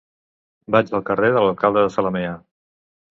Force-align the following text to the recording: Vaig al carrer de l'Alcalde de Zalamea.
Vaig 0.75 0.87
al 0.99 1.03
carrer 1.09 1.29
de 1.35 1.43
l'Alcalde 1.43 1.83
de 1.89 1.91
Zalamea. 1.97 2.33